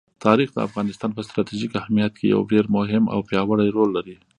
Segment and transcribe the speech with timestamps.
[0.25, 4.15] تاریخ د افغانستان په ستراتیژیک اهمیت کې یو ډېر مهم او پیاوړی رول لري.